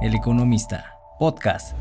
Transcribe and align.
El 0.00 0.14
Economista, 0.14 0.96
podcast. 1.18 1.76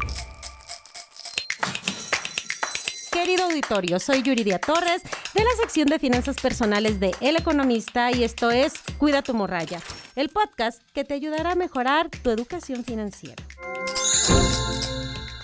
Querido 3.14 3.46
auditorio, 3.46 4.00
soy 4.00 4.24
Yuridia 4.24 4.58
Torres 4.58 5.04
de 5.36 5.44
la 5.44 5.52
sección 5.62 5.88
de 5.88 6.00
finanzas 6.00 6.38
personales 6.38 7.00
de 7.00 7.14
El 7.22 7.36
Economista 7.36 8.10
y 8.12 8.24
esto 8.24 8.50
es 8.50 8.74
Cuida 8.98 9.22
tu 9.22 9.36
morralla, 9.36 9.80
el 10.16 10.30
podcast 10.30 10.82
que 10.94 11.04
te 11.04 11.14
ayudará 11.14 11.52
a 11.52 11.56
mejorar 11.56 12.10
tu 12.10 12.32
educación 12.32 12.84
financiera. 12.84 13.44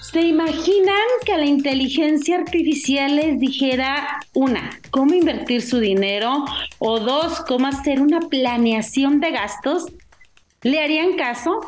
¿Se 0.01 0.21
imaginan 0.21 0.95
que 1.27 1.37
la 1.37 1.45
inteligencia 1.45 2.37
artificial 2.37 3.15
les 3.17 3.39
dijera, 3.39 4.19
una, 4.33 4.79
cómo 4.89 5.13
invertir 5.13 5.61
su 5.61 5.77
dinero 5.77 6.45
o 6.79 6.99
dos, 6.99 7.41
cómo 7.41 7.67
hacer 7.67 8.01
una 8.01 8.19
planeación 8.21 9.19
de 9.19 9.29
gastos? 9.29 9.85
¿Le 10.63 10.81
harían 10.81 11.17
caso? 11.17 11.59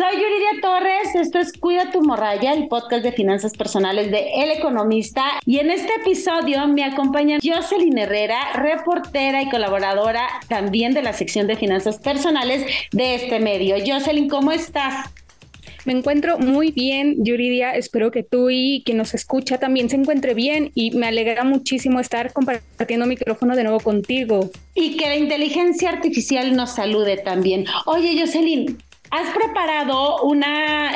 Soy 0.00 0.14
Yuridia 0.14 0.62
Torres, 0.62 1.14
esto 1.14 1.38
es 1.38 1.52
Cuida 1.52 1.90
tu 1.90 2.00
Morralla, 2.00 2.54
el 2.54 2.68
podcast 2.68 3.02
de 3.02 3.12
finanzas 3.12 3.52
personales 3.52 4.10
de 4.10 4.30
El 4.36 4.50
Economista. 4.50 5.22
Y 5.44 5.58
en 5.58 5.70
este 5.70 5.92
episodio 5.96 6.66
me 6.68 6.84
acompaña 6.84 7.36
Jocelyn 7.42 7.98
Herrera, 7.98 8.54
reportera 8.54 9.42
y 9.42 9.50
colaboradora 9.50 10.26
también 10.48 10.94
de 10.94 11.02
la 11.02 11.12
sección 11.12 11.46
de 11.46 11.56
finanzas 11.56 11.98
personales 11.98 12.64
de 12.92 13.14
este 13.14 13.40
medio. 13.40 13.76
Jocelyn, 13.86 14.30
¿cómo 14.30 14.52
estás? 14.52 15.10
Me 15.84 15.92
encuentro 15.92 16.38
muy 16.38 16.70
bien, 16.70 17.22
Yuridia. 17.22 17.76
Espero 17.76 18.10
que 18.10 18.22
tú 18.22 18.48
y 18.48 18.82
quien 18.86 18.96
nos 18.96 19.12
escucha 19.12 19.58
también 19.58 19.90
se 19.90 19.96
encuentre 19.96 20.32
bien 20.32 20.72
y 20.74 20.92
me 20.92 21.08
alegra 21.08 21.44
muchísimo 21.44 22.00
estar 22.00 22.32
compartiendo 22.32 23.04
micrófono 23.04 23.54
de 23.54 23.64
nuevo 23.64 23.80
contigo. 23.80 24.50
Y 24.74 24.96
que 24.96 25.08
la 25.08 25.16
inteligencia 25.16 25.90
artificial 25.90 26.56
nos 26.56 26.70
salude 26.70 27.18
también. 27.18 27.66
Oye, 27.84 28.18
Jocelyn, 28.18 28.78
Has 29.10 29.30
preparado 29.34 30.18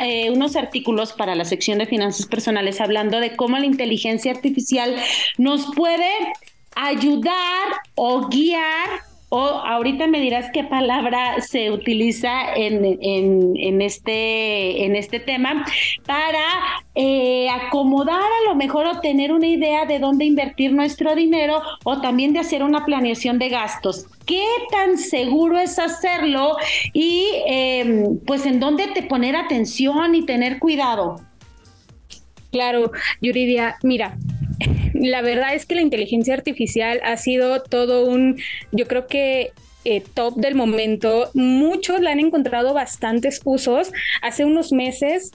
eh, 0.01 0.29
unos 0.29 0.55
artículos 0.55 1.11
para 1.11 1.35
la 1.35 1.43
sección 1.43 1.79
de 1.79 1.85
finanzas 1.85 2.25
personales 2.27 2.79
hablando 2.79 3.19
de 3.19 3.35
cómo 3.35 3.57
la 3.57 3.65
inteligencia 3.65 4.31
artificial 4.31 4.95
nos 5.37 5.75
puede 5.75 6.09
ayudar 6.75 7.81
o 7.95 8.27
guiar 8.27 9.03
o 9.29 9.39
ahorita 9.39 10.07
me 10.07 10.21
dirás 10.21 10.45
qué 10.53 10.63
palabra 10.63 11.41
se 11.41 11.71
utiliza 11.71 12.53
en, 12.55 13.81
este, 13.81 14.85
en 14.85 14.95
este 14.95 15.19
tema 15.19 15.65
para 16.05 16.45
eh, 16.93 17.49
acomodar 17.49 18.21
a 18.21 18.49
lo 18.49 18.55
mejor 18.55 18.85
o 18.85 19.01
tener 19.01 19.33
una 19.33 19.47
idea 19.47 19.85
de 19.85 19.99
dónde 19.99 20.23
invertir 20.25 20.71
nuestro 20.71 21.15
dinero 21.15 21.61
o 21.83 21.99
también 21.99 22.31
de 22.31 22.39
hacer 22.39 22.63
una 22.63 22.85
planeación 22.85 23.37
de 23.39 23.49
gastos. 23.49 24.05
¿Qué 24.25 24.45
tan 24.71 24.97
seguro 24.97 25.59
es 25.59 25.79
hacerlo 25.79 26.55
y 26.93 27.27
em, 27.45 27.64
pues 28.25 28.45
en 28.45 28.59
dónde 28.59 28.87
te 28.87 29.03
poner 29.03 29.35
atención 29.35 30.15
y 30.15 30.25
tener 30.25 30.59
cuidado? 30.59 31.21
Claro, 32.51 32.91
Yuridia, 33.21 33.75
mira, 33.83 34.17
la 34.93 35.21
verdad 35.21 35.53
es 35.53 35.65
que 35.65 35.75
la 35.75 35.81
inteligencia 35.81 36.33
artificial 36.33 37.01
ha 37.03 37.17
sido 37.17 37.61
todo 37.61 38.05
un, 38.05 38.37
yo 38.71 38.87
creo 38.87 39.07
que 39.07 39.51
eh, 39.87 40.01
top 40.15 40.35
del 40.35 40.55
momento. 40.55 41.29
Muchos 41.35 42.01
la 42.01 42.11
han 42.11 42.19
encontrado 42.19 42.73
bastantes 42.73 43.39
usos. 43.45 43.91
Hace 44.23 44.43
unos 44.43 44.71
meses 44.71 45.31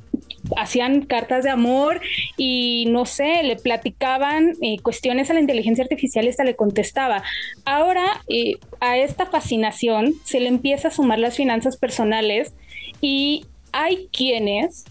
hacían 0.57 1.03
cartas 1.03 1.45
de 1.45 1.51
amor 1.51 2.01
y 2.37 2.87
no 2.89 3.07
sé, 3.07 3.43
le 3.43 3.57
platicaban 3.57 4.55
eh, 4.63 4.79
cuestiones 4.83 5.31
a 5.31 5.35
la 5.35 5.41
inteligencia 5.41 5.85
artificial 5.85 6.25
y 6.25 6.29
esta 6.29 6.45
le 6.45 6.57
contestaba. 6.57 7.23
Ahora 7.65 8.23
eh, 8.29 8.55
a 8.81 8.97
esta 8.99 9.27
fascinación 9.27 10.15
se 10.25 10.41
le 10.41 10.49
empieza 10.49 10.89
a 10.89 10.91
sumar 10.91 11.19
las 11.19 11.37
finanzas 11.37 11.77
personales 11.77 12.55
y 13.01 13.45
hay 13.73 14.09
quienes 14.13 14.85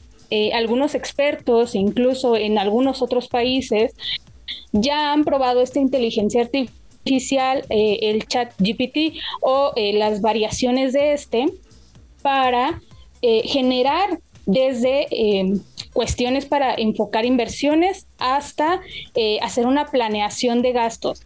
algunos 0.54 0.94
expertos, 0.94 1.74
incluso 1.74 2.38
en 2.38 2.60
algunos 2.60 3.02
otros 3.02 3.30
países, 3.30 3.96
ya 4.72 5.14
han 5.14 5.24
probado 5.24 5.62
esta 5.62 5.80
inteligencia 5.80 6.42
artificial, 6.42 7.66
eh, 7.70 8.00
el 8.04 8.28
chat 8.28 8.54
GPT 8.60 9.18
o 9.42 9.74
eh, 9.76 9.94
las 9.94 10.22
variaciones 10.22 10.94
de 10.94 11.14
este 11.14 11.46
para 12.22 12.82
eh, 13.22 13.42
generar 13.46 14.20
desde 14.52 15.08
cuestiones 15.94 16.46
para 16.46 16.74
enfocar 16.76 17.26
inversiones 17.26 18.08
hasta 18.18 18.82
hacer 19.42 19.66
una 19.66 19.86
planeación 19.86 20.62
de 20.62 20.72
gastos. 20.72 21.26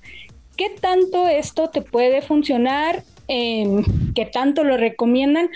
¿Qué 0.56 0.70
tanto 0.70 1.28
esto 1.28 1.70
te 1.70 1.82
puede 1.82 2.22
funcionar? 2.22 3.04
Em, 3.28 3.84
¿Qué 4.14 4.26
tanto 4.26 4.64
lo 4.64 4.78
recomiendan? 4.78 5.50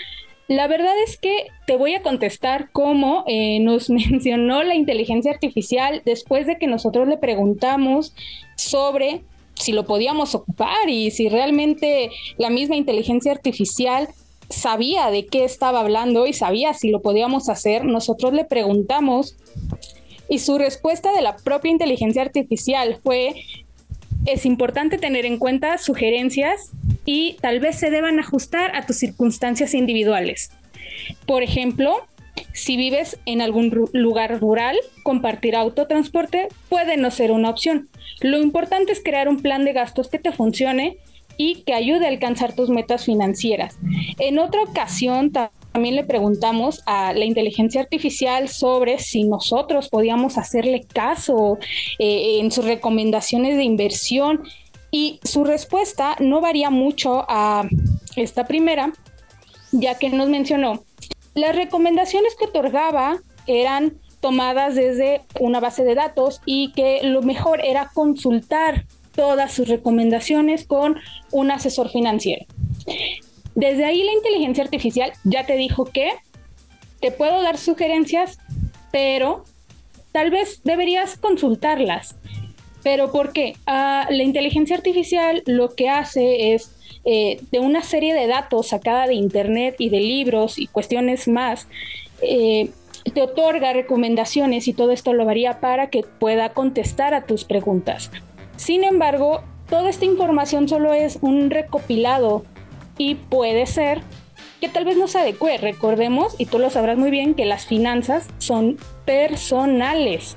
La 0.48 0.66
verdad 0.66 0.94
es 1.06 1.18
que 1.18 1.48
te 1.66 1.76
voy 1.76 1.94
a 1.94 2.02
contestar 2.02 2.70
cómo 2.72 3.22
eh, 3.26 3.60
nos 3.60 3.90
mencionó 3.90 4.62
la 4.62 4.74
inteligencia 4.74 5.30
artificial 5.30 6.02
después 6.04 6.46
de 6.46 6.58
que 6.58 6.66
nosotros 6.66 7.06
le 7.06 7.18
preguntamos 7.18 8.14
sobre 8.56 9.22
si 9.54 9.72
lo 9.72 9.84
podíamos 9.84 10.34
ocupar 10.34 10.88
y 10.88 11.10
si 11.10 11.28
realmente 11.28 12.10
la 12.38 12.48
misma 12.48 12.76
inteligencia 12.76 13.32
artificial 13.32 14.08
sabía 14.50 15.10
de 15.10 15.26
qué 15.26 15.44
estaba 15.44 15.80
hablando 15.80 16.26
y 16.26 16.32
sabía 16.32 16.74
si 16.74 16.90
lo 16.90 17.02
podíamos 17.02 17.48
hacer. 17.48 17.84
Nosotros 17.84 18.32
le 18.32 18.44
preguntamos 18.44 19.36
y 20.28 20.38
su 20.38 20.58
respuesta 20.58 21.12
de 21.12 21.22
la 21.22 21.36
propia 21.36 21.70
inteligencia 21.70 22.22
artificial 22.22 22.98
fue 23.02 23.34
es 24.26 24.44
importante 24.44 24.98
tener 24.98 25.24
en 25.24 25.38
cuenta 25.38 25.78
sugerencias 25.78 26.72
y 27.06 27.36
tal 27.40 27.60
vez 27.60 27.76
se 27.76 27.90
deban 27.90 28.18
ajustar 28.18 28.74
a 28.76 28.84
tus 28.84 28.96
circunstancias 28.96 29.74
individuales. 29.74 30.50
Por 31.26 31.42
ejemplo, 31.42 32.06
si 32.52 32.76
vives 32.76 33.18
en 33.24 33.40
algún 33.40 33.88
lugar 33.92 34.38
rural, 34.40 34.76
compartir 35.02 35.56
autotransporte 35.56 36.48
puede 36.68 36.96
no 36.96 37.10
ser 37.10 37.30
una 37.30 37.50
opción. 37.50 37.88
Lo 38.20 38.38
importante 38.38 38.92
es 38.92 39.02
crear 39.02 39.28
un 39.28 39.40
plan 39.40 39.64
de 39.64 39.72
gastos 39.72 40.08
que 40.08 40.18
te 40.18 40.32
funcione 40.32 40.98
y 41.38 41.62
que 41.62 41.72
ayude 41.72 42.04
a 42.04 42.10
alcanzar 42.10 42.54
tus 42.54 42.68
metas 42.68 43.06
financieras. 43.06 43.78
En 44.18 44.38
otra 44.38 44.62
ocasión 44.64 45.32
también 45.32 45.96
le 45.96 46.04
preguntamos 46.04 46.82
a 46.84 47.14
la 47.14 47.24
inteligencia 47.24 47.80
artificial 47.80 48.48
sobre 48.48 48.98
si 48.98 49.24
nosotros 49.24 49.88
podíamos 49.88 50.36
hacerle 50.36 50.82
caso 50.92 51.56
eh, 51.98 52.40
en 52.40 52.50
sus 52.50 52.66
recomendaciones 52.66 53.56
de 53.56 53.62
inversión 53.62 54.42
y 54.90 55.20
su 55.22 55.44
respuesta 55.44 56.16
no 56.18 56.40
varía 56.40 56.70
mucho 56.70 57.24
a 57.28 57.66
esta 58.16 58.46
primera, 58.46 58.92
ya 59.70 59.96
que 59.96 60.10
nos 60.10 60.28
mencionó, 60.28 60.82
las 61.34 61.54
recomendaciones 61.54 62.34
que 62.36 62.46
otorgaba 62.46 63.18
eran 63.46 63.98
tomadas 64.20 64.74
desde 64.74 65.22
una 65.38 65.60
base 65.60 65.84
de 65.84 65.94
datos 65.94 66.40
y 66.44 66.72
que 66.72 67.00
lo 67.04 67.22
mejor 67.22 67.64
era 67.64 67.90
consultar 67.94 68.86
todas 69.18 69.52
sus 69.52 69.66
recomendaciones 69.66 70.64
con 70.64 70.94
un 71.32 71.50
asesor 71.50 71.90
financiero. 71.90 72.46
Desde 73.56 73.84
ahí 73.84 74.04
la 74.04 74.12
inteligencia 74.12 74.62
artificial 74.62 75.12
ya 75.24 75.44
te 75.44 75.56
dijo 75.56 75.86
que 75.86 76.12
te 77.00 77.10
puedo 77.10 77.42
dar 77.42 77.58
sugerencias, 77.58 78.38
pero 78.92 79.42
tal 80.12 80.30
vez 80.30 80.60
deberías 80.62 81.18
consultarlas. 81.18 82.14
¿Pero 82.84 83.10
por 83.10 83.32
qué? 83.32 83.56
Ah, 83.66 84.06
la 84.08 84.22
inteligencia 84.22 84.76
artificial 84.76 85.42
lo 85.46 85.74
que 85.74 85.88
hace 85.88 86.54
es 86.54 86.70
eh, 87.04 87.40
de 87.50 87.58
una 87.58 87.82
serie 87.82 88.14
de 88.14 88.28
datos 88.28 88.68
sacada 88.68 89.08
de 89.08 89.14
internet 89.14 89.74
y 89.80 89.88
de 89.88 89.98
libros 89.98 90.60
y 90.60 90.68
cuestiones 90.68 91.26
más, 91.26 91.66
eh, 92.22 92.70
te 93.12 93.20
otorga 93.20 93.72
recomendaciones 93.72 94.68
y 94.68 94.74
todo 94.74 94.92
esto 94.92 95.12
lo 95.12 95.24
varía 95.24 95.58
para 95.58 95.90
que 95.90 96.04
pueda 96.04 96.50
contestar 96.50 97.14
a 97.14 97.26
tus 97.26 97.44
preguntas. 97.44 98.12
Sin 98.58 98.82
embargo, 98.82 99.42
toda 99.70 99.88
esta 99.88 100.04
información 100.04 100.68
solo 100.68 100.92
es 100.92 101.20
un 101.22 101.48
recopilado 101.48 102.44
y 102.98 103.14
puede 103.14 103.66
ser 103.66 104.02
que 104.60 104.68
tal 104.68 104.84
vez 104.84 104.96
no 104.96 105.06
se 105.06 105.20
adecue. 105.20 105.58
Recordemos, 105.58 106.34
y 106.38 106.46
tú 106.46 106.58
lo 106.58 106.68
sabrás 106.68 106.98
muy 106.98 107.12
bien, 107.12 107.34
que 107.34 107.46
las 107.46 107.66
finanzas 107.66 108.28
son 108.38 108.76
personales 109.04 110.34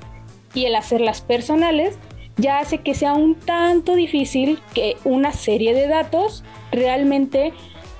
y 0.54 0.66
el 0.66 0.76
hacerlas 0.76 1.20
personales 1.20 1.98
ya 2.36 2.60
hace 2.60 2.78
que 2.78 2.94
sea 2.94 3.14
un 3.14 3.34
tanto 3.34 3.96
difícil 3.96 4.60
que 4.72 4.96
una 5.02 5.32
serie 5.32 5.74
de 5.74 5.88
datos 5.88 6.44
realmente 6.70 7.52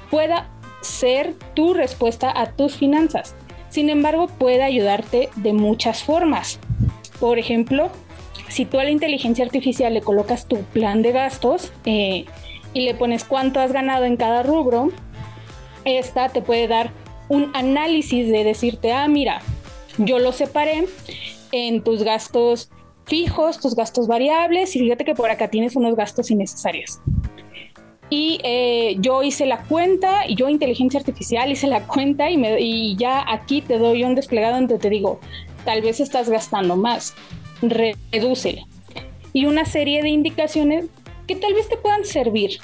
pueda 0.09 0.49
ser 0.83 1.35
tu 1.55 1.75
respuesta 1.75 2.33
a 2.35 2.53
tus 2.53 2.77
finanzas. 2.77 3.35
Sin 3.71 3.91
embargo, 3.91 4.29
puede 4.29 4.63
ayudarte 4.63 5.31
de 5.35 5.53
muchas 5.53 6.05
formas. 6.05 6.61
Por 7.19 7.41
ejemplo, 7.41 7.91
si 8.49 8.65
tú 8.65 8.79
a 8.79 8.85
la 8.85 8.91
inteligencia 8.91 9.45
artificial 9.45 9.95
le 9.95 10.01
colocas 10.01 10.47
tu 10.47 10.59
plan 10.59 11.03
de 11.03 11.13
gastos, 11.13 11.73
eh, 11.85 12.27
y 12.75 12.83
le 12.83 12.95
pones 12.95 13.25
cuánto 13.25 13.61
has 13.61 13.73
ganado 13.73 14.05
en 14.05 14.17
cada 14.17 14.43
rubro, 14.43 14.91
esta 15.85 16.29
te 16.29 16.43
puede 16.43 16.69
dar 16.69 16.91
un 17.29 17.51
análisis 17.55 18.29
de 18.29 18.45
decirte, 18.45 18.93
ah, 18.93 19.09
mira, 19.09 19.43
yo 19.99 20.19
lo 20.19 20.33
separé 20.33 20.87
en 21.51 21.83
tus 21.83 22.03
gastos 22.03 22.71
fijos, 23.05 23.61
tus 23.61 23.75
gastos 23.75 24.07
variables 24.07 24.75
y 24.77 24.81
fíjate 24.81 25.05
que 25.05 25.15
por 25.15 25.31
acá 25.31 25.49
tienes 25.49 25.77
unos 25.77 25.97
gastos 25.97 26.31
innecesarios. 26.31 27.01
y 28.09 28.39
eh, 28.45 28.97
yo 28.99 29.23
hice 29.23 29.47
la 29.47 29.63
cuenta, 29.65 30.27
y 30.29 30.35
yo 30.35 30.51
inteligencia 30.51 31.01
artificial 31.01 31.51
hice 31.51 31.67
la 31.67 31.87
cuenta 31.87 32.31
y, 32.31 32.37
me, 32.37 32.61
y 32.61 32.95
ya 32.97 33.25
aquí 33.27 33.63
te 33.63 33.79
doy 33.79 34.05
un 34.05 34.15
desplegado 34.15 34.57
donde 34.57 34.79
te 34.79 34.91
digo, 34.91 35.19
tal 35.65 35.81
vez 35.81 35.99
estás 35.99 36.29
gastando 36.29 36.77
más, 36.77 37.15
redúcele. 37.63 38.67
Y 39.33 39.47
una 39.47 39.65
serie 39.65 40.03
de 40.03 40.11
indicaciones 40.11 40.87
que 41.27 41.37
tal 41.37 41.55
vez 41.55 41.69
te 41.69 41.77
puedan 41.77 42.05
servir. 42.05 42.59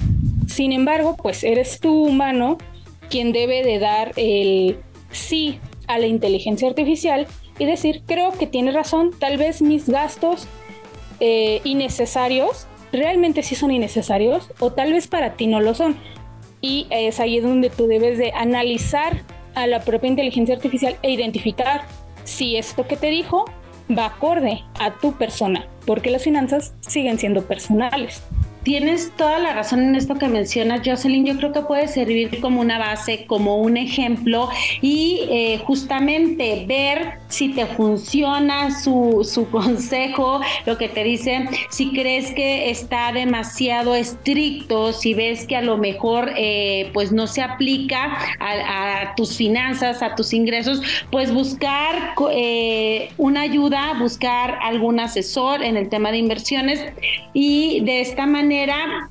Sin 0.46 0.72
embargo, 0.72 1.16
pues 1.16 1.44
eres 1.44 1.80
tú 1.80 2.04
humano 2.04 2.58
quien 3.08 3.32
debe 3.32 3.62
de 3.62 3.78
dar 3.78 4.12
el 4.16 4.78
sí 5.10 5.60
a 5.86 5.98
la 5.98 6.06
inteligencia 6.06 6.68
artificial 6.68 7.26
y 7.58 7.64
decir, 7.64 8.02
creo 8.06 8.32
que 8.32 8.46
tiene 8.46 8.72
razón, 8.72 9.10
tal 9.18 9.36
vez 9.38 9.62
mis 9.62 9.88
gastos 9.88 10.46
eh, 11.20 11.60
innecesarios 11.64 12.66
realmente 12.92 13.42
sí 13.42 13.54
son 13.54 13.70
innecesarios 13.70 14.50
o 14.60 14.72
tal 14.72 14.92
vez 14.92 15.08
para 15.08 15.34
ti 15.34 15.46
no 15.46 15.60
lo 15.60 15.74
son. 15.74 15.96
Y 16.60 16.86
es 16.90 17.20
ahí 17.20 17.40
donde 17.40 17.70
tú 17.70 17.86
debes 17.86 18.18
de 18.18 18.32
analizar 18.32 19.22
a 19.54 19.66
la 19.66 19.80
propia 19.80 20.08
inteligencia 20.08 20.54
artificial 20.54 20.96
e 21.02 21.10
identificar 21.10 21.82
si 22.24 22.56
esto 22.56 22.86
que 22.86 22.96
te 22.96 23.08
dijo 23.08 23.44
va 23.96 24.06
acorde 24.06 24.64
a 24.78 24.92
tu 24.92 25.12
persona, 25.12 25.66
porque 25.86 26.10
las 26.10 26.24
finanzas 26.24 26.74
siguen 26.80 27.18
siendo 27.18 27.42
personales. 27.42 28.22
Tienes 28.68 29.12
toda 29.16 29.38
la 29.38 29.54
razón 29.54 29.80
en 29.80 29.94
esto 29.94 30.16
que 30.16 30.28
mencionas, 30.28 30.82
Jocelyn. 30.84 31.24
Yo 31.24 31.38
creo 31.38 31.52
que 31.52 31.62
puede 31.62 31.88
servir 31.88 32.38
como 32.42 32.60
una 32.60 32.78
base, 32.78 33.24
como 33.24 33.56
un 33.62 33.78
ejemplo 33.78 34.50
y 34.82 35.22
eh, 35.30 35.62
justamente 35.64 36.66
ver 36.68 37.14
si 37.28 37.48
te 37.48 37.64
funciona 37.64 38.70
su, 38.70 39.26
su, 39.26 39.48
consejo, 39.50 40.42
lo 40.66 40.76
que 40.76 40.90
te 40.90 41.02
dice, 41.02 41.48
si 41.70 41.92
crees 41.92 42.30
que 42.32 42.68
está 42.68 43.10
demasiado 43.12 43.94
estricto, 43.94 44.92
si 44.92 45.14
ves 45.14 45.46
que 45.46 45.56
a 45.56 45.62
lo 45.62 45.78
mejor 45.78 46.32
eh, 46.36 46.90
pues 46.92 47.10
no 47.10 47.26
se 47.26 47.40
aplica 47.40 48.18
a, 48.38 49.14
tus 49.16 49.38
finanzas, 49.38 50.02
a 50.02 50.14
tus 50.14 50.34
ingresos, 50.34 50.82
pues 51.10 51.32
buscar 51.32 52.14
eh, 52.32 53.12
una 53.16 53.40
ayuda, 53.40 53.94
buscar 53.98 54.58
algún 54.62 55.00
asesor 55.00 55.62
en 55.62 55.78
el 55.78 55.88
tema 55.88 56.12
de 56.12 56.18
inversiones 56.18 56.84
y 57.32 57.80
de 57.84 58.02
esta 58.02 58.26
manera 58.26 58.57
manera 58.66 59.08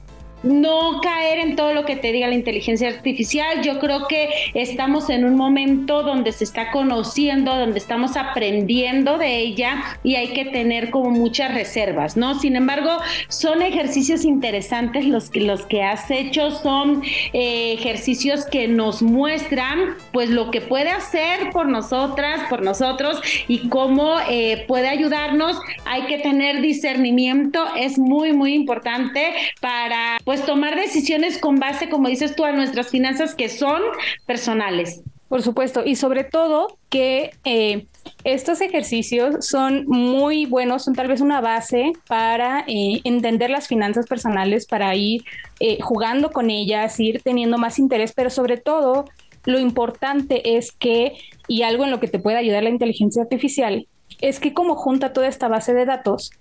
no 0.47 1.01
caer 1.01 1.39
en 1.39 1.55
todo 1.55 1.73
lo 1.73 1.85
que 1.85 1.95
te 1.95 2.11
diga 2.11 2.27
la 2.27 2.35
inteligencia 2.35 2.89
artificial. 2.89 3.61
Yo 3.61 3.79
creo 3.79 4.07
que 4.07 4.29
estamos 4.53 5.09
en 5.09 5.25
un 5.25 5.35
momento 5.35 6.03
donde 6.03 6.31
se 6.31 6.43
está 6.43 6.71
conociendo, 6.71 7.55
donde 7.55 7.79
estamos 7.79 8.15
aprendiendo 8.17 9.17
de 9.17 9.37
ella 9.37 9.83
y 10.03 10.15
hay 10.15 10.29
que 10.29 10.45
tener 10.45 10.89
como 10.89 11.11
muchas 11.11 11.53
reservas, 11.53 12.17
¿no? 12.17 12.39
Sin 12.39 12.55
embargo, 12.55 12.97
son 13.27 13.61
ejercicios 13.61 14.25
interesantes 14.25 15.05
los 15.05 15.29
que, 15.29 15.41
los 15.41 15.65
que 15.65 15.83
has 15.83 16.09
hecho, 16.11 16.51
son 16.51 17.03
eh, 17.33 17.73
ejercicios 17.73 18.45
que 18.45 18.67
nos 18.67 19.01
muestran 19.01 19.95
pues 20.11 20.29
lo 20.29 20.51
que 20.51 20.61
puede 20.61 20.89
hacer 20.89 21.49
por 21.51 21.67
nosotras, 21.67 22.41
por 22.49 22.61
nosotros 22.61 23.19
y 23.47 23.69
cómo 23.69 24.15
eh, 24.29 24.65
puede 24.67 24.87
ayudarnos. 24.87 25.59
Hay 25.85 26.03
que 26.03 26.19
tener 26.19 26.61
discernimiento, 26.61 27.65
es 27.75 27.97
muy, 27.97 28.33
muy 28.33 28.53
importante 28.53 29.33
para 29.59 30.17
pues 30.37 30.45
tomar 30.45 30.75
decisiones 30.75 31.39
con 31.39 31.55
base, 31.55 31.89
como 31.89 32.09
dices 32.09 32.35
tú, 32.35 32.45
a 32.45 32.51
nuestras 32.51 32.89
finanzas 32.89 33.33
que 33.33 33.49
son 33.49 33.81
personales. 34.25 35.01
Por 35.29 35.41
supuesto, 35.41 35.83
y 35.83 35.95
sobre 35.95 36.23
todo 36.23 36.77
que 36.89 37.31
eh, 37.43 37.87
estos 38.23 38.61
ejercicios 38.61 39.45
son 39.45 39.85
muy 39.87 40.45
buenos, 40.45 40.83
son 40.83 40.93
tal 40.93 41.07
vez 41.07 41.19
una 41.19 41.41
base 41.41 41.91
para 42.07 42.63
eh, 42.67 43.01
entender 43.03 43.49
las 43.49 43.67
finanzas 43.67 44.05
personales, 44.05 44.67
para 44.67 44.95
ir 44.95 45.23
eh, 45.59 45.79
jugando 45.81 46.29
con 46.31 46.49
ellas, 46.49 46.99
ir 46.99 47.21
teniendo 47.23 47.57
más 47.57 47.79
interés, 47.79 48.13
pero 48.15 48.29
sobre 48.29 48.57
todo 48.57 49.05
lo 49.45 49.59
importante 49.59 50.55
es 50.55 50.71
que, 50.71 51.17
y 51.47 51.63
algo 51.63 51.83
en 51.83 51.91
lo 51.91 51.99
que 51.99 52.07
te 52.07 52.19
puede 52.19 52.37
ayudar 52.37 52.63
la 52.63 52.69
inteligencia 52.69 53.23
artificial, 53.23 53.87
es 54.21 54.39
que 54.39 54.53
como 54.53 54.75
junta 54.75 55.13
toda 55.13 55.27
esta 55.27 55.47
base 55.47 55.73
de 55.73 55.85
datos, 55.85 56.31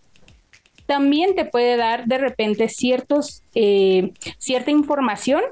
también 0.87 1.35
te 1.35 1.45
puede 1.45 1.77
dar 1.77 2.07
de 2.07 2.19
repente 2.19 2.69
ciertos, 2.69 3.43
eh, 3.55 4.13
cierta 4.39 4.71
información 4.71 5.43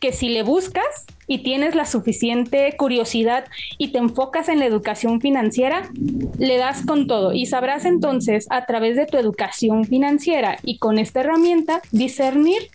que 0.00 0.12
si 0.12 0.28
le 0.28 0.42
buscas 0.42 1.06
y 1.26 1.38
tienes 1.38 1.74
la 1.74 1.86
suficiente 1.86 2.74
curiosidad 2.76 3.46
y 3.78 3.92
te 3.92 3.98
enfocas 3.98 4.48
en 4.48 4.58
la 4.58 4.66
educación 4.66 5.20
financiera, 5.20 5.90
le 6.38 6.56
das 6.58 6.84
con 6.84 7.06
todo 7.06 7.32
y 7.32 7.46
sabrás 7.46 7.84
entonces 7.84 8.46
a 8.50 8.66
través 8.66 8.96
de 8.96 9.06
tu 9.06 9.16
educación 9.16 9.84
financiera 9.84 10.58
y 10.62 10.78
con 10.78 10.98
esta 10.98 11.20
herramienta 11.20 11.80
discernir 11.92 12.70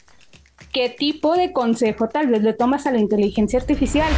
qué 0.71 0.89
tipo 0.89 1.35
de 1.35 1.51
consejo 1.51 2.07
tal 2.07 2.27
vez 2.27 2.43
le 2.43 2.53
tomas 2.53 2.87
a 2.87 2.91
la 2.91 2.99
inteligencia 2.99 3.59
artificial. 3.59 4.11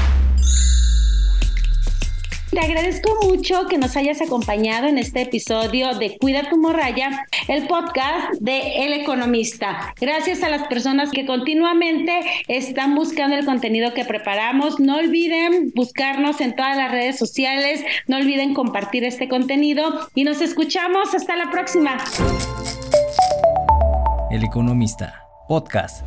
Te 2.54 2.60
agradezco 2.60 3.18
mucho 3.24 3.66
que 3.68 3.80
nos 3.80 3.98
hayas 3.98 4.22
acompañado 4.22 4.86
en 4.86 5.00
este 5.00 5.24
episodio 5.24 5.96
de 5.96 6.20
Cuida 6.20 6.52
tu 6.52 6.58
morraya, 6.60 7.26
el 7.48 7.66
podcast 7.66 8.34
de 8.40 8.86
El 8.86 8.94
Economista. 8.94 9.96
Gracias 10.00 10.44
a 10.44 10.50
las 10.50 10.68
personas 10.68 11.10
que 11.10 11.26
continuamente 11.26 12.22
están 12.48 12.94
buscando 12.94 13.36
el 13.36 13.46
contenido 13.46 13.96
que 13.96 14.06
preparamos. 14.06 14.80
No 14.80 14.98
olviden 14.98 15.72
buscarnos 15.74 16.42
en 16.42 16.56
todas 16.56 16.78
las 16.78 16.92
redes 16.92 17.18
sociales, 17.18 17.84
no 18.06 18.18
olviden 18.18 18.54
compartir 18.54 19.04
este 19.04 19.28
contenido 19.28 20.08
y 20.14 20.24
nos 20.24 20.40
escuchamos 20.40 21.16
hasta 21.16 21.36
la 21.36 21.50
próxima. 21.50 21.98
El 24.30 24.44
Economista, 24.44 25.26
podcast. 25.48 26.06